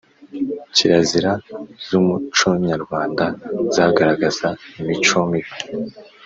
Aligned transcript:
Kirazira 0.75 1.31
z’umuconyarwanda 1.87 3.25
zagaragaza 3.75 4.47
imico 4.79 5.17
mibi 5.29 5.53